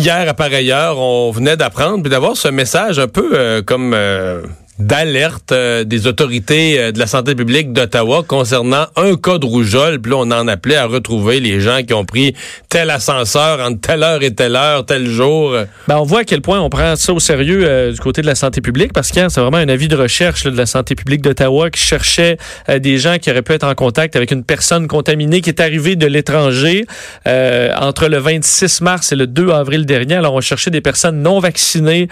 hier, 0.00 0.28
à 0.28 0.34
pareille 0.34 0.72
heure, 0.72 0.98
on 0.98 1.30
venait 1.30 1.56
d'apprendre, 1.56 2.00
puis 2.00 2.10
d'avoir 2.10 2.36
ce 2.36 2.48
message 2.48 2.98
un 2.98 3.06
peu 3.06 3.32
euh, 3.34 3.62
comme 3.62 3.92
euh, 3.94 4.42
d'alerte 4.80 5.52
euh, 5.52 5.84
des 5.84 6.06
autorités 6.06 6.78
euh, 6.78 6.92
de 6.92 6.98
la 6.98 7.06
santé 7.06 7.34
publique 7.34 7.72
d'Ottawa 7.72 8.24
concernant 8.26 8.86
un 8.96 9.14
cas 9.16 9.38
de 9.38 9.44
rougeole. 9.44 10.00
Puis 10.00 10.10
là, 10.10 10.18
on 10.18 10.30
en 10.30 10.48
appelait 10.48 10.76
à 10.76 10.86
retrouver 10.86 11.38
les 11.38 11.60
gens 11.60 11.82
qui 11.86 11.92
ont 11.92 12.04
pris 12.04 12.34
tel 12.68 12.90
ascenseur 12.90 13.60
entre 13.60 13.80
telle 13.80 14.02
heure 14.02 14.22
et 14.22 14.34
telle 14.34 14.56
heure, 14.56 14.86
tel 14.86 15.06
jour. 15.06 15.54
Ben, 15.86 15.98
on 15.98 16.04
voit 16.04 16.20
à 16.20 16.24
quel 16.24 16.40
point 16.40 16.60
on 16.60 16.70
prend 16.70 16.96
ça 16.96 17.12
au 17.12 17.20
sérieux 17.20 17.60
euh, 17.64 17.92
du 17.92 18.00
côté 18.00 18.22
de 18.22 18.26
la 18.26 18.34
santé 18.34 18.60
publique 18.60 18.92
parce 18.92 19.10
que 19.10 19.28
c'est 19.28 19.40
vraiment 19.40 19.58
un 19.58 19.68
avis 19.68 19.88
de 19.88 19.96
recherche 19.96 20.44
de 20.44 20.56
la 20.56 20.66
santé 20.66 20.94
publique 20.94 21.20
d'Ottawa 21.20 21.70
qui 21.70 21.80
cherchait 21.80 22.38
des 22.78 22.98
gens 22.98 23.18
qui 23.18 23.30
auraient 23.30 23.42
pu 23.42 23.52
être 23.52 23.66
en 23.66 23.74
contact 23.74 24.16
avec 24.16 24.30
une 24.30 24.44
personne 24.44 24.88
contaminée 24.88 25.40
qui 25.42 25.50
est 25.50 25.60
arrivée 25.60 25.96
de 25.96 26.06
l'étranger 26.06 26.86
entre 27.26 28.08
le 28.08 28.18
26 28.18 28.80
mars 28.80 29.12
et 29.12 29.16
le 29.16 29.26
2 29.26 29.50
avril 29.50 29.84
dernier. 29.84 30.14
Alors, 30.14 30.34
on 30.34 30.40
cherchait 30.40 30.70
des 30.70 30.80
personnes 30.80 31.22
non 31.22 31.38
vaccinées 31.40 32.08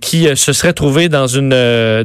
qui 0.00 0.28
se 0.34 0.52
seraient 0.52 0.72
trouvées 0.72 1.08
dans 1.08 1.26
une 1.26 1.52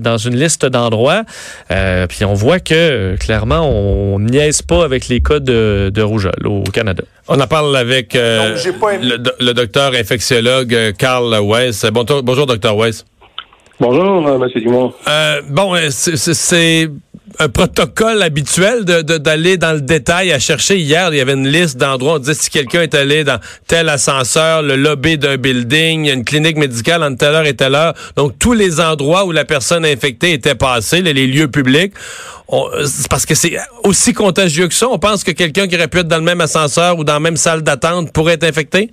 dans 0.02 0.18
une 0.18 0.36
liste 0.36 0.66
d'endroits. 0.66 1.23
Euh, 1.72 2.08
puis 2.08 2.26
on 2.26 2.34
voit 2.34 2.60
que 2.60 2.73
euh, 2.73 3.18
clairement, 3.18 3.62
on 3.62 4.20
niaise 4.20 4.62
pas 4.62 4.84
avec 4.84 5.08
les 5.08 5.22
cas 5.22 5.40
de, 5.40 5.91
de 5.94 6.02
rougeole 6.02 6.46
au 6.46 6.64
Canada. 6.64 7.04
On 7.27 7.40
en 7.40 7.48
parle 7.48 7.76
avec 7.76 8.16
euh, 8.16 8.58
le, 9.02 9.18
le, 9.40 9.54
docteur 9.54 9.94
infectiologue 9.94 10.94
Carl 10.98 11.34
Weiss. 11.41 11.86
bonjour, 11.91 12.46
docteur 12.46 12.76
Weiss. 12.76 13.05
Bonjour, 13.80 14.27
M. 14.27 14.48
Dumont. 14.55 14.94
bon, 15.50 15.76
c'est 15.90 16.90
un 17.41 17.50
protocole 17.50 18.22
habituel 18.22 18.86
d'aller 18.86 19.58
de, 19.58 19.62
dans 19.62 19.73
le 19.73 19.82
détail 19.82 20.32
à 20.32 20.38
chercher. 20.38 20.77
Hier, 20.77 21.09
il 21.12 21.18
y 21.18 21.22
avait 21.22 21.34
une 21.34 21.48
liste 21.48 21.76
d'endroits. 21.76 22.16
On 22.16 22.20
disait 22.20 22.36
si 22.36 22.52
quelqu'un 22.52 22.84
est 22.84 22.94
allé 22.94 23.23
dans 23.23 23.40
tel 23.66 23.90
ascenseur, 23.90 24.62
le 24.62 24.76
lobby 24.76 25.18
d'un 25.18 25.38
building, 25.38 26.08
une 26.08 26.23
clinique 26.23 26.58
médicale 26.58 27.02
entre 27.02 27.18
telle 27.18 27.34
heure 27.34 27.46
et 27.46 27.55
telle 27.55 27.73
heure. 27.73 27.96
Donc, 28.16 28.38
tous 28.38 28.54
les 28.54 28.80
endroits 28.80 29.26
où 29.26 29.32
la 29.32 29.43
personne 29.43 29.85
infectée 29.85 30.34
était 30.34 30.54
passée, 30.54 31.01
les, 31.01 31.13
lieux 31.26 31.48
publics. 31.48 31.93
parce 33.10 33.26
que 33.26 33.34
c'est 33.34 33.57
aussi 33.84 34.13
contagieux 34.13 34.68
que 34.68 34.76
ça. 34.76 34.88
On 34.90 34.99
pense 34.99 35.23
que 35.23 35.32
quelqu'un 35.32 35.68
qui 35.68 35.76
aurait 35.76 35.88
pu 35.88 35.99
être 35.99 36.07
dans 36.07 36.18
le 36.18 36.23
même 36.23 36.41
ascenseur 36.41 36.99
ou 36.99 37.04
dans 37.04 37.13
la 37.13 37.20
même 37.20 37.38
salle 37.38 37.63
d'attente 37.63 38.13
pourrait 38.13 38.34
être 38.34 38.44
infecté? 38.44 38.91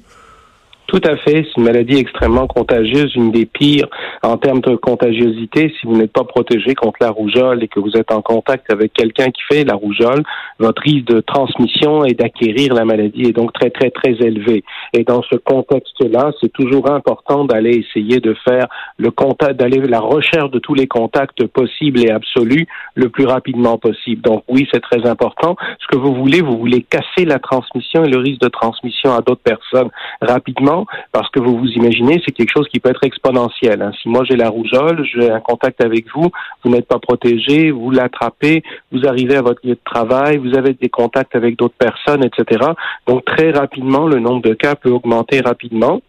Tout 0.88 1.02
à 1.04 1.18
fait. 1.18 1.44
C'est 1.44 1.58
une 1.58 1.64
maladie 1.64 1.98
extrêmement 1.98 2.46
contagieuse, 2.46 3.14
une 3.14 3.30
des 3.30 3.44
pires 3.44 3.88
en 4.22 4.38
termes 4.38 4.62
de 4.62 4.74
contagiosité. 4.74 5.70
Si 5.78 5.86
vous 5.86 5.94
n'êtes 5.94 6.12
pas 6.12 6.24
protégé 6.24 6.74
contre 6.74 6.96
la 7.02 7.10
rougeole 7.10 7.62
et 7.62 7.68
que 7.68 7.78
vous 7.78 7.92
êtes 7.94 8.10
en 8.10 8.22
contact 8.22 8.72
avec 8.72 8.94
quelqu'un 8.94 9.26
qui 9.26 9.42
fait 9.50 9.64
la 9.64 9.74
rougeole, 9.74 10.22
votre 10.58 10.80
risque 10.80 11.04
de 11.04 11.20
transmission 11.20 12.06
et 12.06 12.14
d'acquérir 12.14 12.72
la 12.72 12.86
maladie 12.86 13.24
est 13.24 13.36
donc 13.36 13.52
très, 13.52 13.68
très, 13.68 13.90
très 13.90 14.12
élevé. 14.12 14.64
Et 14.94 15.04
dans 15.04 15.20
ce 15.30 15.36
contexte-là, 15.36 16.32
c'est 16.40 16.52
toujours 16.54 16.90
important 16.90 17.44
d'aller 17.44 17.84
essayer 17.86 18.20
de 18.20 18.34
faire 18.48 18.66
le 18.96 19.10
contact, 19.10 19.56
d'aller 19.60 19.80
la 19.80 20.00
recherche 20.00 20.50
de 20.52 20.58
tous 20.58 20.74
les 20.74 20.86
contacts 20.86 21.46
possibles 21.48 22.00
et 22.00 22.10
absolus 22.10 22.66
le 22.94 23.10
plus 23.10 23.26
rapidement 23.26 23.76
possible. 23.76 24.22
Donc 24.22 24.42
oui, 24.48 24.66
c'est 24.72 24.80
très 24.80 25.06
important. 25.06 25.54
Ce 25.80 25.86
que 25.86 25.98
vous 25.98 26.14
voulez, 26.14 26.40
vous 26.40 26.56
voulez 26.56 26.80
casser 26.80 27.26
la 27.26 27.38
transmission 27.38 28.04
et 28.04 28.08
le 28.08 28.20
risque 28.20 28.40
de 28.40 28.48
transmission 28.48 29.12
à 29.12 29.20
d'autres 29.20 29.42
personnes 29.42 29.90
rapidement 30.22 30.77
parce 31.12 31.30
que 31.30 31.40
vous 31.40 31.58
vous 31.58 31.68
imaginez, 31.68 32.20
c'est 32.24 32.32
quelque 32.32 32.52
chose 32.54 32.68
qui 32.68 32.80
peut 32.80 32.90
être 32.90 33.04
exponentiel. 33.04 33.82
Hein. 33.82 33.92
Si 34.02 34.08
moi 34.08 34.24
j'ai 34.28 34.36
la 34.36 34.48
rougeole, 34.48 35.04
j'ai 35.04 35.30
un 35.30 35.40
contact 35.40 35.82
avec 35.82 36.06
vous, 36.14 36.30
vous 36.64 36.70
n'êtes 36.70 36.86
pas 36.86 36.98
protégé, 36.98 37.70
vous 37.70 37.90
l'attrapez, 37.90 38.62
vous 38.92 39.06
arrivez 39.06 39.36
à 39.36 39.42
votre 39.42 39.60
lieu 39.66 39.74
de 39.74 39.80
travail, 39.84 40.38
vous 40.38 40.56
avez 40.56 40.74
des 40.74 40.88
contacts 40.88 41.34
avec 41.34 41.56
d'autres 41.56 41.76
personnes, 41.78 42.24
etc. 42.24 42.66
Donc 43.06 43.24
très 43.24 43.50
rapidement, 43.50 44.06
le 44.06 44.20
nombre 44.20 44.42
de 44.42 44.54
cas 44.54 44.74
peut 44.74 44.90
augmenter 44.90 45.40
rapidement. 45.40 46.00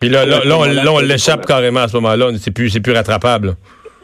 Puis 0.00 0.08
là, 0.08 0.24
là, 0.24 0.40
on, 0.92 1.00
l'échappe 1.00 1.44
carrément 1.44 1.80
à 1.80 1.88
ce 1.88 1.96
moment-là. 1.96 2.30
C'est 2.38 2.52
plus, 2.52 2.70
c'est 2.70 2.80
plus 2.80 2.92
rattrapable. 2.92 3.56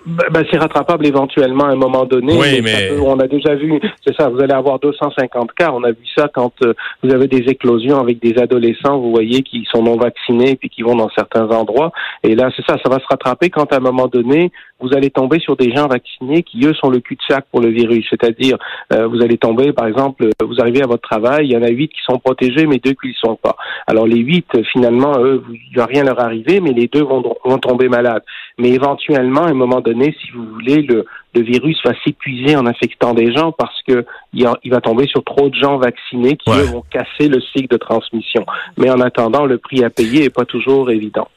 Ben, 0.06 0.44
c'est 0.50 0.58
rattrapable 0.58 1.06
éventuellement 1.06 1.64
à 1.64 1.72
un 1.72 1.76
moment 1.76 2.04
donné. 2.04 2.36
Oui, 2.36 2.60
mais, 2.62 2.90
on 3.00 3.18
a 3.20 3.26
déjà 3.26 3.54
vu, 3.54 3.80
c'est 4.06 4.14
ça, 4.14 4.28
vous 4.28 4.38
allez 4.40 4.52
avoir 4.52 4.78
250 4.78 5.54
cas. 5.54 5.70
On 5.72 5.82
a 5.82 5.92
vu 5.92 6.06
ça 6.14 6.28
quand 6.32 6.52
euh, 6.62 6.74
vous 7.02 7.12
avez 7.12 7.26
des 7.26 7.50
éclosions 7.50 7.98
avec 7.98 8.20
des 8.20 8.38
adolescents, 8.38 8.98
vous 8.98 9.10
voyez, 9.10 9.42
qui 9.42 9.66
sont 9.72 9.82
non 9.82 9.96
vaccinés 9.96 10.56
puis 10.56 10.68
qui 10.68 10.82
vont 10.82 10.94
dans 10.94 11.08
certains 11.16 11.48
endroits. 11.48 11.90
Et 12.22 12.34
là, 12.34 12.50
c'est 12.54 12.64
ça, 12.66 12.76
ça 12.84 12.90
va 12.90 12.98
se 12.98 13.06
rattraper 13.08 13.48
quand 13.48 13.72
à 13.72 13.76
un 13.76 13.80
moment 13.80 14.06
donné, 14.06 14.52
vous 14.80 14.94
allez 14.94 15.08
tomber 15.08 15.38
sur 15.38 15.56
des 15.56 15.74
gens 15.74 15.86
vaccinés 15.86 16.42
qui, 16.42 16.66
eux, 16.66 16.74
sont 16.74 16.90
le 16.90 17.00
cul-de-sac 17.00 17.46
pour 17.50 17.62
le 17.62 17.70
virus. 17.70 18.06
C'est-à-dire, 18.10 18.58
euh, 18.92 19.06
vous 19.06 19.22
allez 19.22 19.38
tomber, 19.38 19.72
par 19.72 19.86
exemple, 19.86 20.28
vous 20.44 20.60
arrivez 20.60 20.82
à 20.82 20.86
votre 20.86 21.08
travail, 21.08 21.46
il 21.46 21.52
y 21.52 21.56
en 21.56 21.62
a 21.62 21.70
huit 21.70 21.88
qui 21.88 22.02
sont 22.06 22.18
protégés, 22.18 22.66
mais 22.66 22.76
deux 22.76 22.92
qui 22.92 23.06
ne 23.06 23.12
le 23.12 23.14
sont 23.14 23.36
pas. 23.36 23.56
Alors, 23.86 24.06
les 24.06 24.18
huit, 24.18 24.46
finalement, 24.72 25.12
eux, 25.20 25.42
il 25.48 25.74
ne 25.74 25.80
va 25.80 25.86
rien 25.86 26.04
leur 26.04 26.20
arriver, 26.20 26.60
mais 26.60 26.72
les 26.72 26.88
deux 26.88 27.02
vont, 27.02 27.22
vont 27.44 27.58
tomber 27.58 27.88
malades. 27.88 28.22
Mais 28.58 28.68
éventuellement, 28.68 29.42
à 29.42 29.50
un 29.50 29.54
moment 29.54 29.80
donné, 29.80 29.93
si 30.20 30.30
vous 30.32 30.44
voulez, 30.44 30.82
le, 30.82 31.04
le 31.34 31.42
virus 31.42 31.78
va 31.84 31.92
s'épuiser 32.04 32.56
en 32.56 32.66
infectant 32.66 33.14
des 33.14 33.32
gens 33.32 33.52
parce 33.52 33.82
que 33.86 34.04
il, 34.32 34.46
va 34.70 34.80
tomber 34.80 35.06
sur 35.06 35.22
trop 35.24 35.48
de 35.48 35.54
gens 35.54 35.78
vaccinés 35.78 36.36
qui 36.36 36.50
eux, 36.50 36.64
vont 36.64 36.84
casser 36.90 37.28
le 37.28 37.40
cycle 37.40 37.68
de 37.68 37.76
transmission. 37.76 38.44
Mais 38.76 38.90
en 38.90 39.00
attendant, 39.00 39.46
le 39.46 39.58
prix 39.58 39.84
à 39.84 39.90
payer 39.90 40.24
est 40.24 40.30
pas 40.30 40.44
toujours 40.44 40.90
évident. 40.90 41.28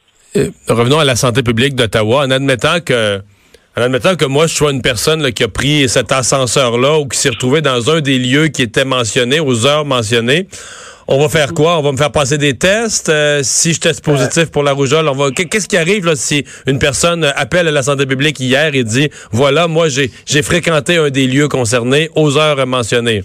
Revenons 0.68 0.98
à 0.98 1.04
la 1.04 1.16
santé 1.16 1.42
publique 1.42 1.74
d'Ottawa 1.74 2.24
en 2.24 2.30
admettant 2.30 2.80
que 2.80 3.20
en 3.76 3.82
admettant 3.82 4.16
que 4.16 4.24
moi, 4.24 4.48
je 4.48 4.54
sois 4.54 4.72
une 4.72 4.82
personne 4.82 5.30
qui 5.32 5.44
a 5.44 5.48
pris 5.48 5.88
cet 5.88 6.10
ascenseur-là 6.10 6.98
ou 6.98 7.06
qui 7.06 7.16
s'est 7.16 7.28
retrouvé 7.28 7.60
dans 7.60 7.90
un 7.90 8.00
des 8.00 8.18
lieux 8.18 8.48
qui 8.48 8.62
était 8.62 8.84
mentionné, 8.84 9.38
aux 9.38 9.66
heures 9.66 9.84
mentionnées, 9.84 10.48
on 11.08 11.18
va 11.18 11.28
faire 11.28 11.54
quoi? 11.54 11.78
On 11.78 11.82
va 11.82 11.92
me 11.92 11.96
faire 11.96 12.12
passer 12.12 12.36
des 12.36 12.56
tests. 12.56 13.08
Euh, 13.08 13.40
si 13.42 13.72
je 13.72 13.80
teste 13.80 14.04
positif 14.04 14.50
pour 14.50 14.62
la 14.62 14.72
rougeole, 14.72 15.08
on 15.08 15.14
va. 15.14 15.30
Qu'est-ce 15.30 15.66
qui 15.66 15.78
arrive 15.78 16.04
là, 16.04 16.14
si 16.14 16.44
une 16.66 16.78
personne 16.78 17.24
appelle 17.24 17.66
à 17.66 17.70
la 17.70 17.82
santé 17.82 18.06
publique 18.06 18.38
hier 18.38 18.74
et 18.74 18.84
dit 18.84 19.08
voilà, 19.32 19.66
moi 19.68 19.88
j'ai 19.88 20.42
fréquenté 20.42 20.96
un 20.98 21.08
des 21.08 21.26
lieux 21.26 21.48
concernés 21.48 22.10
aux 22.14 22.36
heures 22.36 22.64
mentionnées? 22.66 23.24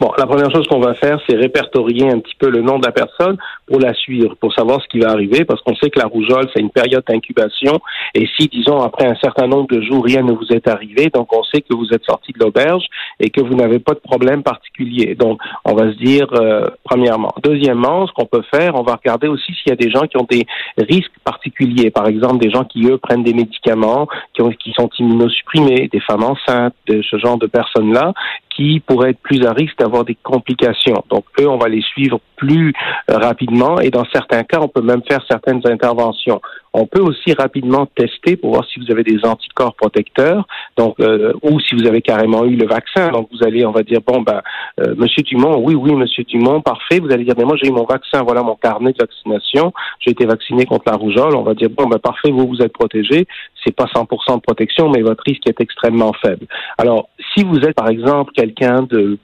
Bon, 0.00 0.10
la 0.16 0.24
première 0.24 0.50
chose 0.50 0.66
qu'on 0.66 0.80
va 0.80 0.94
faire, 0.94 1.20
c'est 1.28 1.36
répertorier 1.36 2.10
un 2.10 2.20
petit 2.20 2.34
peu 2.38 2.48
le 2.48 2.62
nom 2.62 2.78
de 2.78 2.86
la 2.86 2.90
personne 2.90 3.36
pour 3.66 3.78
la 3.78 3.92
suivre, 3.92 4.34
pour 4.40 4.50
savoir 4.54 4.80
ce 4.82 4.88
qui 4.88 4.98
va 4.98 5.10
arriver, 5.10 5.44
parce 5.44 5.60
qu'on 5.60 5.74
sait 5.74 5.90
que 5.90 5.98
la 5.98 6.06
rougeole, 6.06 6.48
c'est 6.54 6.60
une 6.60 6.70
période 6.70 7.04
d'incubation. 7.06 7.78
Et 8.14 8.26
si, 8.38 8.48
disons, 8.48 8.80
après 8.80 9.06
un 9.06 9.14
certain 9.16 9.46
nombre 9.46 9.66
de 9.66 9.82
jours, 9.82 10.02
rien 10.02 10.22
ne 10.22 10.32
vous 10.32 10.46
est 10.52 10.66
arrivé, 10.68 11.10
donc 11.12 11.36
on 11.36 11.42
sait 11.42 11.60
que 11.60 11.74
vous 11.74 11.88
êtes 11.92 12.04
sorti 12.04 12.32
de 12.32 12.38
l'auberge 12.38 12.86
et 13.20 13.28
que 13.28 13.42
vous 13.42 13.54
n'avez 13.54 13.78
pas 13.78 13.92
de 13.92 13.98
problème 13.98 14.42
particulier. 14.42 15.14
Donc, 15.16 15.38
on 15.66 15.74
va 15.74 15.92
se 15.92 15.98
dire, 15.98 16.28
euh, 16.32 16.64
premièrement. 16.82 17.34
Deuxièmement, 17.42 18.06
ce 18.06 18.12
qu'on 18.12 18.24
peut 18.24 18.44
faire, 18.50 18.76
on 18.76 18.82
va 18.82 18.94
regarder 18.94 19.28
aussi 19.28 19.52
s'il 19.52 19.68
y 19.68 19.72
a 19.72 19.76
des 19.76 19.90
gens 19.90 20.06
qui 20.06 20.16
ont 20.16 20.26
des 20.30 20.46
risques 20.78 21.12
particuliers. 21.24 21.90
Par 21.90 22.06
exemple, 22.06 22.38
des 22.38 22.50
gens 22.50 22.64
qui, 22.64 22.86
eux, 22.86 22.96
prennent 22.96 23.22
des 23.22 23.34
médicaments, 23.34 24.08
qui, 24.32 24.40
ont, 24.40 24.48
qui 24.48 24.72
sont 24.72 24.88
immunosupprimés, 24.98 25.88
des 25.92 26.00
femmes 26.00 26.24
enceintes, 26.24 26.74
de 26.86 27.02
ce 27.02 27.18
genre 27.18 27.36
de 27.36 27.46
personnes-là, 27.46 28.14
qui 28.60 28.78
pourraient 28.80 29.10
être 29.10 29.20
plus 29.20 29.42
à 29.46 29.52
risque 29.52 29.78
d'avoir 29.78 30.04
des 30.04 30.16
complications. 30.22 31.02
Donc, 31.08 31.24
eux, 31.40 31.48
on 31.48 31.56
va 31.56 31.68
les 31.68 31.80
suivre 31.80 32.20
plus 32.36 32.74
euh, 33.10 33.16
rapidement 33.16 33.80
et 33.80 33.88
dans 33.88 34.04
certains 34.12 34.42
cas, 34.42 34.58
on 34.60 34.68
peut 34.68 34.82
même 34.82 35.00
faire 35.08 35.24
certaines 35.26 35.62
interventions. 35.64 36.42
On 36.72 36.86
peut 36.86 37.00
aussi 37.00 37.32
rapidement 37.32 37.86
tester 37.86 38.36
pour 38.36 38.52
voir 38.52 38.64
si 38.66 38.78
vous 38.78 38.92
avez 38.92 39.02
des 39.02 39.24
anticorps 39.24 39.74
protecteurs, 39.74 40.46
donc 40.76 41.00
euh, 41.00 41.32
ou 41.42 41.58
si 41.58 41.74
vous 41.74 41.86
avez 41.86 42.00
carrément 42.00 42.44
eu 42.44 42.54
le 42.54 42.66
vaccin. 42.66 43.10
Donc 43.10 43.28
vous 43.32 43.44
allez, 43.44 43.66
on 43.66 43.72
va 43.72 43.82
dire 43.82 44.00
bon 44.06 44.20
ben, 44.20 44.40
euh, 44.80 44.94
Monsieur 44.96 45.22
Dumont, 45.22 45.60
oui 45.64 45.74
oui 45.74 45.92
Monsieur 45.94 46.22
Dumont, 46.22 46.60
parfait. 46.60 47.00
Vous 47.00 47.10
allez 47.10 47.24
dire 47.24 47.34
mais 47.36 47.44
moi 47.44 47.56
j'ai 47.60 47.68
eu 47.68 47.72
mon 47.72 47.84
vaccin, 47.84 48.22
voilà 48.22 48.42
mon 48.42 48.54
carnet 48.54 48.92
de 48.92 48.98
vaccination, 49.00 49.72
j'ai 49.98 50.12
été 50.12 50.26
vacciné 50.26 50.64
contre 50.64 50.84
la 50.86 50.96
rougeole. 50.96 51.34
On 51.34 51.42
va 51.42 51.54
dire 51.54 51.70
bon 51.70 51.86
ben 51.86 51.98
parfait, 51.98 52.30
vous 52.30 52.46
vous 52.46 52.62
êtes 52.62 52.72
protégé. 52.72 53.26
C'est 53.64 53.74
pas 53.74 53.86
100% 53.86 54.36
de 54.36 54.40
protection, 54.40 54.90
mais 54.90 55.02
votre 55.02 55.22
risque 55.26 55.46
est 55.48 55.60
extrêmement 55.60 56.12
faible. 56.22 56.46
Alors 56.78 57.08
si 57.34 57.42
vous 57.44 57.58
êtes 57.58 57.74
par 57.74 57.88
exemple 57.88 58.32
quelqu'un 58.32 58.82
de, 58.82 59.18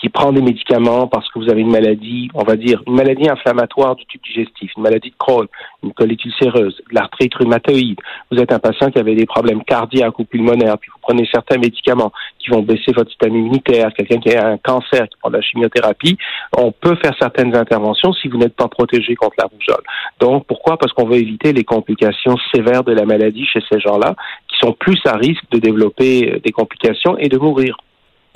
qui 0.00 0.08
prend 0.08 0.32
des 0.32 0.42
médicaments 0.42 1.06
parce 1.06 1.30
que 1.30 1.38
vous 1.38 1.50
avez 1.50 1.60
une 1.60 1.70
maladie, 1.70 2.28
on 2.34 2.42
va 2.42 2.56
dire 2.56 2.82
une 2.88 2.94
maladie 2.94 3.28
inflammatoire 3.28 3.94
du 3.94 4.04
tube 4.06 4.20
digestif, 4.26 4.72
une 4.76 4.82
maladie 4.82 5.10
de 5.10 5.16
Crohn, 5.16 5.46
une 5.82 5.92
colite 5.92 6.24
ulcéreuse 6.24 6.63
l'arthrite 6.90 7.34
rhumatoïde, 7.34 7.98
vous 8.30 8.38
êtes 8.38 8.52
un 8.52 8.58
patient 8.58 8.90
qui 8.90 8.98
avait 8.98 9.14
des 9.14 9.26
problèmes 9.26 9.62
cardiaques 9.64 10.18
ou 10.18 10.24
pulmonaires, 10.24 10.78
puis 10.78 10.90
vous 10.92 11.00
prenez 11.02 11.28
certains 11.32 11.58
médicaments 11.58 12.12
qui 12.38 12.50
vont 12.50 12.62
baisser 12.62 12.92
votre 12.94 13.10
système 13.10 13.34
immunitaire, 13.34 13.92
quelqu'un 13.96 14.18
qui 14.18 14.34
a 14.34 14.46
un 14.46 14.58
cancer, 14.58 15.08
qui 15.08 15.16
prend 15.20 15.30
de 15.30 15.36
la 15.36 15.42
chimiothérapie, 15.42 16.16
on 16.56 16.72
peut 16.72 16.96
faire 17.02 17.14
certaines 17.18 17.54
interventions 17.56 18.12
si 18.12 18.28
vous 18.28 18.38
n'êtes 18.38 18.56
pas 18.56 18.68
protégé 18.68 19.14
contre 19.14 19.36
la 19.38 19.46
rougeole. 19.46 19.84
Donc, 20.20 20.46
pourquoi? 20.46 20.76
Parce 20.76 20.92
qu'on 20.92 21.06
veut 21.06 21.16
éviter 21.16 21.52
les 21.52 21.64
complications 21.64 22.36
sévères 22.54 22.84
de 22.84 22.92
la 22.92 23.04
maladie 23.04 23.46
chez 23.46 23.60
ces 23.70 23.80
gens-là, 23.80 24.14
qui 24.48 24.56
sont 24.60 24.72
plus 24.72 25.00
à 25.06 25.16
risque 25.16 25.44
de 25.50 25.58
développer 25.58 26.32
euh, 26.32 26.40
des 26.44 26.52
complications 26.52 27.16
et 27.18 27.28
de 27.28 27.38
mourir. 27.38 27.76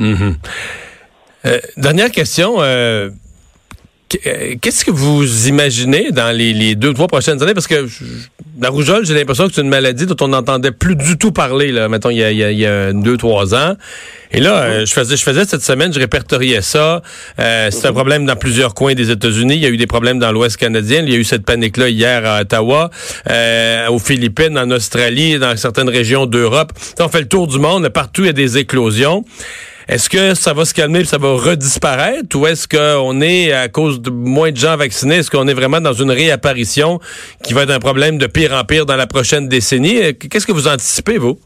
Mm-hmm. 0.01 0.35
Euh, 1.47 1.59
dernière 1.77 2.11
question. 2.11 2.57
Euh, 2.59 3.11
qu'est-ce 4.09 4.85
que 4.85 4.91
vous 4.91 5.49
imaginez 5.49 6.11
dans 6.13 6.35
les, 6.35 6.75
deux, 6.75 6.95
trois 6.95 7.07
prochaines 7.07 7.43
années? 7.43 7.55
Parce 7.55 7.67
que 7.67 7.87
la 8.61 8.71
rougeole, 8.71 9.05
j'ai 9.05 9.15
l'impression 9.15 9.49
que 9.49 9.55
c'est 9.55 9.61
une 9.61 9.69
maladie 9.69 10.07
dont 10.07 10.17
on 10.21 10.29
n'entendait 10.29 10.73
plus 10.73 10.97
du 10.97 11.17
tout 11.17 11.33
parler, 11.33 11.71
là, 11.71 11.89
mettons, 11.89 12.11
il 12.11 12.19
y 12.19 12.25
a, 12.25 12.31
il 12.31 12.59
y 12.59 12.67
a, 12.67 12.93
deux, 12.93 13.17
trois 13.17 13.55
ans. 13.55 13.77
Et 14.31 14.41
là, 14.41 14.63
euh, 14.63 14.87
je 14.87 14.93
faisais, 14.93 15.17
je 15.17 15.23
faisais 15.23 15.45
cette 15.45 15.63
semaine, 15.63 15.93
je 15.93 15.99
répertoriais 15.99 16.61
ça. 16.61 17.03
Euh, 17.39 17.69
c'est 17.71 17.87
un 17.87 17.93
problème 17.93 18.27
dans 18.27 18.37
plusieurs 18.37 18.75
coins 18.75 18.95
des 18.95 19.11
États-Unis. 19.11 19.55
Il 19.55 19.63
y 19.63 19.67
a 19.67 19.71
eu 19.71 19.77
des 19.77 19.87
problèmes 19.87 20.19
dans 20.19 20.33
l'Ouest 20.33 20.57
canadien. 20.57 21.03
Il 21.07 21.13
y 21.13 21.17
a 21.17 21.19
eu 21.19 21.25
cette 21.25 21.47
panique-là 21.47 21.89
hier 21.89 22.27
à 22.27 22.41
Ottawa, 22.41 22.91
euh, 23.31 23.89
aux 23.89 23.99
Philippines, 23.99 24.59
en 24.59 24.71
Australie, 24.71 25.39
dans 25.39 25.57
certaines 25.57 25.89
régions 25.89 26.27
d'Europe. 26.27 26.73
On 27.01 27.09
fait 27.09 27.21
le 27.21 27.29
tour 27.29 27.47
du 27.47 27.59
monde. 27.59 27.89
Partout, 27.89 28.23
il 28.23 28.27
y 28.27 28.31
a 28.31 28.35
des 28.35 28.59
éclosions. 28.59 29.25
Est-ce 29.89 30.11
que 30.11 30.35
ça 30.35 30.53
va 30.53 30.67
se 30.67 30.75
calmer 30.75 31.01
et 31.01 31.05
ça 31.05 31.17
va 31.17 31.33
redisparaître 31.33 32.37
ou 32.37 32.47
est-ce 32.47 32.69
qu'on 32.69 33.23
est, 33.23 33.53
à 33.53 33.69
cause 33.69 34.03
de 34.03 34.11
moins 34.11 34.51
de 34.51 34.57
gens 34.57 34.77
vaccinés, 34.77 35.17
est-ce 35.17 35.31
qu'on 35.31 35.49
est 35.49 35.55
vraiment 35.55 35.81
dans 35.81 35.95
une 35.95 36.11
réapparition 36.11 37.01
qui 37.43 37.55
va 37.55 37.63
être 37.63 37.71
un 37.71 37.79
problème 37.79 38.19
de 38.19 38.27
pire 38.27 38.53
en 38.53 38.65
pire 38.65 38.85
dans 38.85 38.97
la 38.97 39.07
prochaine 39.07 39.49
décennie? 39.49 40.15
Qu'est-ce 40.19 40.47
que 40.47 40.53
vous 40.53 40.69
anticipez, 40.69 41.17
vous? 41.17 41.39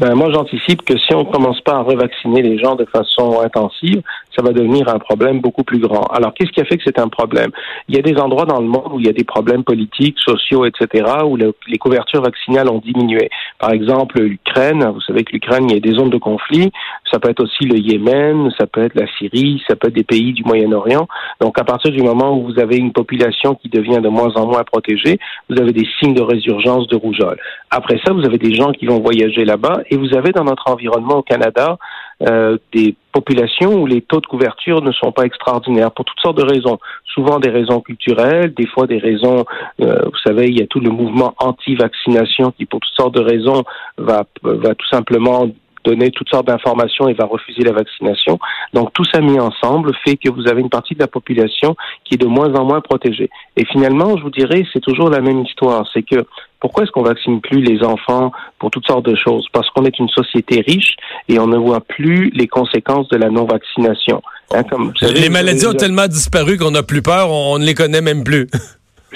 Ben, 0.00 0.16
moi, 0.16 0.32
j'anticipe 0.32 0.84
que 0.84 0.98
si 0.98 1.14
on 1.14 1.20
ne 1.20 1.30
commence 1.30 1.60
pas 1.60 1.74
à 1.74 1.82
revacciner 1.82 2.42
les 2.42 2.58
gens 2.58 2.74
de 2.74 2.84
façon 2.86 3.40
intensive, 3.40 4.02
ça 4.36 4.42
va 4.42 4.52
devenir 4.52 4.88
un 4.88 4.98
problème 4.98 5.40
beaucoup 5.40 5.64
plus 5.64 5.78
grand. 5.78 6.04
Alors, 6.12 6.34
qu'est-ce 6.34 6.50
qui 6.50 6.60
a 6.60 6.64
fait 6.64 6.76
que 6.76 6.84
c'est 6.84 6.98
un 6.98 7.08
problème? 7.08 7.50
Il 7.88 7.96
y 7.96 7.98
a 7.98 8.02
des 8.02 8.18
endroits 8.20 8.46
dans 8.46 8.60
le 8.60 8.66
monde 8.66 8.92
où 8.92 9.00
il 9.00 9.06
y 9.06 9.08
a 9.08 9.12
des 9.12 9.24
problèmes 9.24 9.64
politiques, 9.64 10.18
sociaux, 10.18 10.64
etc., 10.64 11.04
où 11.24 11.36
les 11.36 11.78
couvertures 11.78 12.22
vaccinales 12.22 12.70
ont 12.70 12.78
diminué. 12.78 13.30
Par 13.58 13.72
exemple, 13.72 14.20
l'Ukraine, 14.20 14.84
vous 14.92 15.00
savez 15.00 15.24
que 15.24 15.32
l'Ukraine, 15.32 15.66
il 15.68 15.74
y 15.74 15.76
a 15.76 15.80
des 15.80 15.96
zones 15.96 16.10
de 16.10 16.18
conflit. 16.18 16.70
Ça 17.10 17.18
peut 17.18 17.30
être 17.30 17.42
aussi 17.42 17.64
le 17.64 17.78
Yémen, 17.78 18.50
ça 18.58 18.66
peut 18.66 18.82
être 18.82 18.94
la 18.94 19.06
Syrie, 19.18 19.62
ça 19.68 19.76
peut 19.76 19.88
être 19.88 19.94
des 19.94 20.04
pays 20.04 20.32
du 20.32 20.42
Moyen-Orient. 20.44 21.06
Donc, 21.40 21.58
à 21.58 21.64
partir 21.64 21.90
du 21.92 22.02
moment 22.02 22.36
où 22.36 22.44
vous 22.44 22.58
avez 22.58 22.76
une 22.76 22.92
population 22.92 23.54
qui 23.54 23.68
devient 23.68 24.00
de 24.02 24.08
moins 24.08 24.32
en 24.34 24.46
moins 24.46 24.64
protégée, 24.64 25.18
vous 25.48 25.60
avez 25.60 25.72
des 25.72 25.86
signes 25.98 26.14
de 26.14 26.22
résurgence 26.22 26.86
de 26.88 26.96
rougeole. 26.96 27.38
Après 27.70 28.00
ça, 28.04 28.12
vous 28.12 28.24
avez 28.24 28.38
des 28.38 28.54
gens 28.54 28.72
qui 28.72 28.86
vont 28.86 29.00
voyager 29.00 29.44
là-bas 29.44 29.80
et 29.90 29.96
vous 29.96 30.14
avez 30.16 30.32
dans 30.32 30.44
notre 30.44 30.70
environnement 30.70 31.18
au 31.18 31.22
Canada 31.22 31.78
euh, 32.22 32.58
des 32.72 32.96
populations 33.12 33.74
où 33.74 33.86
les 33.86 34.02
taux 34.02 34.20
de 34.20 34.26
couverture 34.26 34.82
ne 34.82 34.92
sont 34.92 35.12
pas 35.12 35.24
extraordinaires 35.24 35.92
pour 35.92 36.04
toutes 36.04 36.20
sortes 36.20 36.38
de 36.38 36.44
raisons. 36.44 36.78
Souvent 37.12 37.38
des 37.38 37.50
raisons 37.50 37.80
culturelles, 37.80 38.54
des 38.54 38.66
fois 38.66 38.86
des 38.86 38.98
raisons, 38.98 39.44
euh, 39.80 40.02
vous 40.04 40.18
savez, 40.24 40.48
il 40.48 40.58
y 40.58 40.62
a 40.62 40.66
tout 40.66 40.80
le 40.80 40.90
mouvement 40.90 41.34
anti-vaccination 41.38 42.52
qui, 42.52 42.66
pour 42.66 42.80
toutes 42.80 42.94
sortes 42.94 43.14
de 43.14 43.22
raisons, 43.22 43.62
va, 43.98 44.24
va 44.42 44.74
tout 44.74 44.88
simplement 44.88 45.48
donner 45.84 46.10
toutes 46.10 46.28
sortes 46.28 46.46
d'informations 46.46 47.08
et 47.08 47.14
va 47.14 47.26
refuser 47.26 47.62
la 47.62 47.72
vaccination. 47.72 48.38
Donc 48.72 48.92
tout 48.92 49.04
ça 49.12 49.20
mis 49.20 49.38
ensemble 49.38 49.92
fait 50.04 50.16
que 50.16 50.30
vous 50.30 50.48
avez 50.48 50.60
une 50.60 50.70
partie 50.70 50.94
de 50.94 51.00
la 51.00 51.06
population 51.06 51.76
qui 52.04 52.14
est 52.14 52.18
de 52.18 52.26
moins 52.26 52.52
en 52.54 52.64
moins 52.64 52.80
protégée. 52.80 53.30
Et 53.56 53.64
finalement, 53.66 54.16
je 54.16 54.22
vous 54.22 54.30
dirais, 54.30 54.64
c'est 54.72 54.80
toujours 54.80 55.10
la 55.10 55.20
même 55.20 55.40
histoire. 55.40 55.86
C'est 55.92 56.02
que 56.02 56.26
pourquoi 56.60 56.84
est-ce 56.84 56.92
qu'on 56.92 57.02
vaccine 57.02 57.40
plus 57.40 57.60
les 57.60 57.84
enfants 57.84 58.32
pour 58.58 58.70
toutes 58.70 58.86
sortes 58.86 59.04
de 59.04 59.14
choses? 59.14 59.46
Parce 59.52 59.68
qu'on 59.70 59.84
est 59.84 59.98
une 59.98 60.08
société 60.08 60.62
riche 60.66 60.96
et 61.28 61.38
on 61.38 61.46
ne 61.46 61.58
voit 61.58 61.80
plus 61.80 62.30
les 62.34 62.48
conséquences 62.48 63.08
de 63.08 63.18
la 63.18 63.28
non-vaccination. 63.28 64.22
Hein, 64.54 64.62
les 65.02 65.28
maladies 65.28 65.66
ont 65.66 65.74
tellement 65.74 66.06
disparu 66.06 66.56
qu'on 66.56 66.70
n'a 66.70 66.82
plus 66.82 67.02
peur, 67.02 67.30
on 67.30 67.58
ne 67.58 67.64
les 67.64 67.74
connaît 67.74 68.00
même 68.00 68.24
plus. 68.24 68.46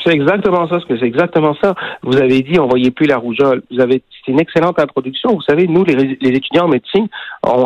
C'est 0.05 0.13
exactement 0.13 0.69
ça, 0.69 0.79
c'est 0.87 1.03
exactement 1.03 1.55
ça. 1.63 1.75
Vous 2.03 2.17
avez 2.17 2.43
dit, 2.43 2.59
on 2.59 2.69
voyait 2.69 2.91
plus 2.91 3.07
la 3.07 3.17
rougeole. 3.17 3.63
Vous 3.71 3.81
avez, 3.81 4.03
c'est 4.25 4.33
une 4.33 4.41
excellente 4.41 4.79
introduction. 4.79 5.35
Vous 5.35 5.43
savez, 5.43 5.67
nous, 5.67 5.85
les, 5.85 6.17
étudiants 6.21 6.67
en 6.67 6.69
médecine, 6.69 7.09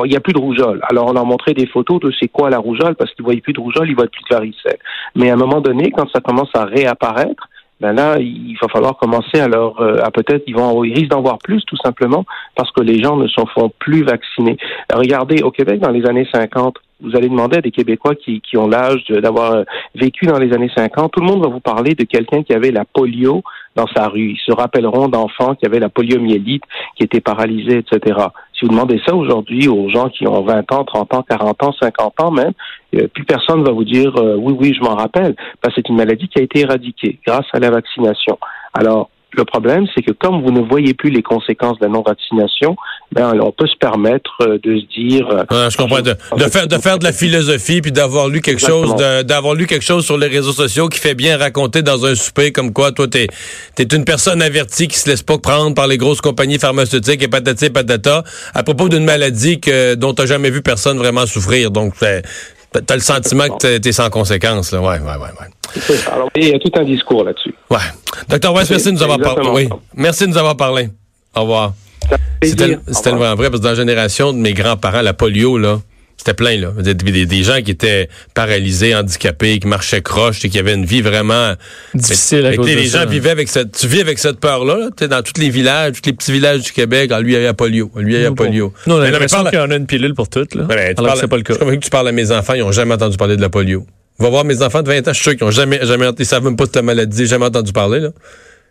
il 0.04 0.10
n'y 0.10 0.16
a 0.16 0.20
plus 0.20 0.32
de 0.32 0.38
rougeole. 0.38 0.80
Alors, 0.90 1.10
on 1.10 1.12
leur 1.12 1.26
montrait 1.26 1.54
des 1.54 1.66
photos 1.66 2.00
de 2.00 2.12
c'est 2.18 2.28
quoi 2.28 2.50
la 2.50 2.58
rougeole, 2.58 2.94
parce 2.94 3.12
qu'ils 3.14 3.24
voyaient 3.24 3.40
plus 3.40 3.52
de 3.52 3.60
rougeole, 3.60 3.88
ils 3.88 3.96
voient 3.96 4.06
plus 4.06 4.22
de 4.28 4.34
varicelle. 4.34 4.78
Mais 5.14 5.30
à 5.30 5.34
un 5.34 5.36
moment 5.36 5.60
donné, 5.60 5.90
quand 5.90 6.08
ça 6.12 6.20
commence 6.20 6.50
à 6.54 6.64
réapparaître, 6.64 7.48
ben 7.80 7.92
là, 7.92 8.16
il 8.20 8.56
va 8.62 8.68
falloir 8.68 8.96
commencer 8.96 9.40
à 9.40 9.48
leur, 9.48 9.82
à 9.82 10.10
peut-être, 10.12 10.44
ils 10.46 10.54
vont, 10.54 10.84
ils 10.84 10.94
risquent 10.94 11.10
d'en 11.10 11.20
voir 11.20 11.38
plus, 11.38 11.64
tout 11.64 11.76
simplement, 11.84 12.24
parce 12.54 12.70
que 12.70 12.80
les 12.80 13.02
gens 13.02 13.16
ne 13.16 13.26
se 13.26 13.40
font 13.54 13.72
plus 13.80 14.04
vacciner. 14.04 14.56
Regardez, 14.94 15.42
au 15.42 15.50
Québec, 15.50 15.80
dans 15.80 15.90
les 15.90 16.06
années 16.06 16.28
50, 16.32 16.76
vous 17.02 17.16
allez 17.16 17.28
demander 17.28 17.58
à 17.58 17.60
des 17.60 17.70
Québécois 17.70 18.14
qui, 18.14 18.40
qui 18.40 18.56
ont 18.56 18.68
l'âge 18.68 19.04
d'avoir 19.08 19.52
euh, 19.52 19.64
vécu 19.94 20.26
dans 20.26 20.38
les 20.38 20.52
années 20.52 20.70
50, 20.74 21.12
tout 21.12 21.20
le 21.20 21.26
monde 21.26 21.42
va 21.42 21.48
vous 21.48 21.60
parler 21.60 21.94
de 21.94 22.04
quelqu'un 22.04 22.42
qui 22.42 22.52
avait 22.54 22.70
la 22.70 22.84
polio 22.84 23.42
dans 23.74 23.86
sa 23.88 24.08
rue. 24.08 24.32
Ils 24.32 24.40
se 24.44 24.52
rappelleront 24.52 25.08
d'enfants 25.08 25.54
qui 25.54 25.66
avaient 25.66 25.80
la 25.80 25.88
poliomyélite, 25.88 26.62
qui 26.96 27.04
étaient 27.04 27.20
paralysés, 27.20 27.78
etc. 27.78 28.20
Si 28.52 28.64
vous 28.64 28.70
demandez 28.70 29.00
ça 29.04 29.14
aujourd'hui 29.14 29.68
aux 29.68 29.88
gens 29.88 30.08
qui 30.08 30.26
ont 30.26 30.42
20 30.42 30.72
ans, 30.72 30.84
30 30.84 31.14
ans, 31.14 31.24
40 31.28 31.62
ans, 31.64 31.72
50 31.80 32.20
ans 32.20 32.30
même, 32.30 32.52
euh, 32.94 33.08
plus 33.08 33.24
personne 33.24 33.64
va 33.64 33.72
vous 33.72 33.84
dire 33.84 34.16
euh, 34.16 34.36
oui, 34.36 34.54
oui, 34.58 34.74
je 34.74 34.82
m'en 34.82 34.94
rappelle, 34.94 35.34
parce 35.60 35.74
que 35.74 35.80
c'est 35.80 35.88
une 35.88 35.96
maladie 35.96 36.28
qui 36.28 36.38
a 36.38 36.42
été 36.42 36.60
éradiquée 36.60 37.18
grâce 37.26 37.46
à 37.52 37.58
la 37.58 37.70
vaccination. 37.70 38.38
Alors, 38.74 39.10
le 39.34 39.44
problème, 39.44 39.86
c'est 39.94 40.02
que 40.02 40.12
comme 40.12 40.42
vous 40.42 40.50
ne 40.50 40.60
voyez 40.60 40.94
plus 40.94 41.10
les 41.10 41.22
conséquences 41.22 41.78
de 41.78 41.86
la 41.86 41.90
non-vaccination, 41.90 42.76
ben, 43.12 43.32
on 43.40 43.52
peut 43.52 43.66
se 43.66 43.76
permettre 43.76 44.30
euh, 44.42 44.58
de 44.62 44.78
se 44.78 44.86
dire. 44.94 45.28
Euh, 45.28 45.70
je 45.70 45.76
comprends. 45.76 46.00
De, 46.00 46.14
faire, 46.50 46.66
de 46.66 46.76
faire 46.76 46.98
de 46.98 47.04
la 47.04 47.12
philosophie 47.12 47.80
puis 47.80 47.92
d'avoir 47.92 48.28
lu 48.28 48.40
quelque 48.40 48.60
chose, 48.60 48.94
d'avoir 49.24 49.54
lu 49.54 49.66
quelque 49.66 49.84
chose 49.84 50.04
sur 50.04 50.18
les 50.18 50.28
réseaux 50.28 50.52
sociaux 50.52 50.88
qui 50.88 50.98
fait 50.98 51.14
bien 51.14 51.38
raconter 51.38 51.82
dans 51.82 52.04
un 52.04 52.14
souper 52.14 52.52
comme 52.52 52.72
quoi, 52.72 52.92
toi, 52.92 53.08
t'es 53.08 53.26
es 53.78 53.94
une 53.94 54.04
personne 54.04 54.42
avertie 54.42 54.88
qui 54.88 54.98
se 54.98 55.08
laisse 55.08 55.22
pas 55.22 55.38
prendre 55.38 55.74
par 55.74 55.86
les 55.86 55.98
grosses 55.98 56.20
compagnies 56.20 56.58
pharmaceutiques 56.58 57.22
et 57.22 57.28
patati 57.28 57.70
patata 57.70 58.22
à 58.54 58.62
propos 58.62 58.88
d'une 58.88 59.04
maladie 59.04 59.60
que 59.60 59.94
dont 59.94 60.14
t'as 60.14 60.26
jamais 60.26 60.50
vu 60.50 60.62
personne 60.62 60.98
vraiment 60.98 61.26
souffrir. 61.26 61.70
Donc, 61.70 61.94
T'as 62.72 62.94
le 62.94 63.00
sentiment 63.00 63.48
que 63.48 63.78
t'es 63.78 63.92
sans 63.92 64.08
conséquence, 64.08 64.72
là. 64.72 64.80
Ouais, 64.80 64.98
ouais, 64.98 64.98
ouais, 64.98 65.28
ouais. 65.40 65.96
Alors, 66.10 66.30
il 66.36 66.48
y 66.48 66.54
a 66.54 66.58
tout 66.58 66.70
un 66.74 66.84
discours 66.84 67.24
là-dessus. 67.24 67.54
Ouais. 67.70 67.78
Docteur 68.28 68.54
Weiss, 68.54 68.70
merci 68.70 68.86
de 68.86 68.92
nous 68.92 69.02
avoir 69.02 69.18
parlé. 69.18 69.50
Oui. 69.50 69.68
Merci 69.94 70.24
de 70.24 70.30
nous 70.30 70.38
avoir 70.38 70.56
parlé. 70.56 70.88
Au 71.34 71.42
revoir. 71.42 71.74
C'est 72.42 72.56
tellement 73.02 73.34
vrai, 73.34 73.50
parce 73.50 73.60
que 73.60 73.64
dans 73.64 73.70
la 73.70 73.74
génération 73.74 74.32
de 74.32 74.38
mes 74.38 74.54
grands-parents, 74.54 75.02
la 75.02 75.12
polio, 75.12 75.58
là, 75.58 75.80
c'était 76.22 76.34
plein, 76.34 76.56
là. 76.56 76.70
Des, 76.78 76.94
des, 77.26 77.42
gens 77.42 77.60
qui 77.62 77.72
étaient 77.72 78.08
paralysés, 78.32 78.94
handicapés, 78.94 79.58
qui 79.58 79.66
marchaient 79.66 80.02
croche 80.02 80.44
et 80.44 80.48
qui 80.48 80.58
avaient 80.60 80.74
une 80.74 80.84
vie 80.84 81.02
vraiment 81.02 81.54
difficile. 81.94 82.46
À 82.46 82.54
cause 82.54 82.64
les 82.64 82.86
gens 82.86 83.06
vivaient 83.06 83.30
avec 83.30 83.48
cette, 83.48 83.76
tu 83.76 83.88
vis 83.88 84.00
avec 84.00 84.20
cette 84.20 84.38
peur-là, 84.38 84.90
tu 84.96 85.08
dans 85.08 85.22
tous 85.22 85.40
les 85.40 85.50
villages, 85.50 85.94
tous 86.00 86.06
les 86.06 86.12
petits 86.12 86.30
villages 86.30 86.62
du 86.62 86.70
Québec, 86.70 87.10
ah, 87.12 87.20
lui, 87.20 87.34
il 87.34 87.42
y 87.42 87.46
a 87.46 87.54
polio. 87.54 87.90
Lui, 87.96 88.14
il 88.14 88.20
y 88.20 88.24
a 88.24 88.30
polio. 88.30 88.72
Non, 88.86 88.98
on 88.98 89.00
a 89.00 89.10
l'impression 89.10 89.42
qu'il 89.46 89.58
y 89.58 89.62
en 89.62 89.70
a 89.72 89.74
une 89.74 89.86
pilule 89.86 90.14
pour 90.14 90.28
toutes, 90.28 90.54
là. 90.54 90.62
Ben, 90.62 90.94
alors 90.96 91.16
c'est 91.16 91.26
pas 91.26 91.36
le 91.36 91.42
cas. 91.42 91.54
Je 91.60 91.64
suis 91.68 91.78
que 91.80 91.84
tu 91.84 91.90
parles 91.90 92.06
à 92.06 92.12
mes 92.12 92.30
enfants, 92.30 92.54
ils 92.54 92.60
n'ont 92.60 92.70
jamais 92.70 92.94
entendu 92.94 93.16
parler 93.16 93.36
de 93.36 93.42
la 93.42 93.48
polio. 93.48 93.84
Va 94.20 94.28
voir 94.28 94.44
mes 94.44 94.62
enfants 94.62 94.82
de 94.82 94.88
20 94.88 94.98
ans, 94.98 95.02
je 95.08 95.12
suis 95.14 95.22
sûr 95.24 95.32
qu'ils 95.32 95.44
n'ont 95.44 95.50
jamais, 95.50 95.84
jamais, 95.84 96.08
ils 96.16 96.24
savent 96.24 96.44
même 96.44 96.56
pas 96.56 96.66
de 96.66 96.70
la 96.72 96.82
maladie, 96.82 97.26
jamais 97.26 97.46
entendu 97.46 97.72
parler, 97.72 97.98
là. 97.98 98.10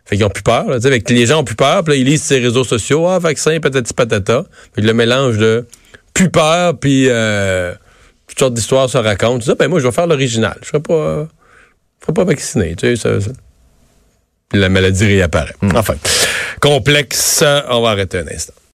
Fait 0.06 0.16
qu'ils 0.16 0.26
ont 0.26 0.30
plus 0.30 0.44
peur, 0.44 0.70
là, 0.70 0.78
les 1.10 1.26
gens 1.26 1.42
ont 1.42 1.44
plus 1.44 1.56
peur, 1.56 1.84
puis 1.84 1.94
là, 1.94 2.00
ils 2.00 2.06
lisent 2.06 2.24
ces 2.24 2.40
réseaux 2.40 2.64
sociaux, 2.64 3.08
ah, 3.08 3.20
vaccin, 3.20 3.60
patati 3.60 3.94
patata. 3.94 4.46
Puis 4.74 4.82
le 4.82 4.94
mélange 4.94 5.38
de 5.38 5.66
plus 6.14 6.30
peur, 6.30 6.78
puis 6.80 7.08
euh, 7.10 7.74
toutes 8.28 8.40
sortes 8.40 8.54
d'histoires 8.54 8.90
se 8.90 8.98
racontent. 8.98 9.40
Tu 9.40 9.50
dis, 9.50 9.56
ben 9.58 9.68
moi, 9.68 9.80
je 9.80 9.86
vais 9.86 9.92
faire 9.92 10.08
l'original. 10.08 10.56
Je 10.62 10.66
ne 10.66 10.66
serai 10.66 10.80
pas, 10.80 11.28
je 12.08 12.12
pas 12.12 12.24
vacciné. 12.24 12.76
Tu 12.76 12.96
sais, 12.96 13.20
ça, 13.20 13.32
la 14.54 14.70
maladie 14.70 15.06
réapparaît. 15.06 15.56
Hmm. 15.62 15.76
Enfin, 15.76 15.96
complexe. 16.60 17.44
On 17.70 17.82
va 17.82 17.90
arrêter 17.90 18.20
un 18.20 18.28
instant. 18.28 18.54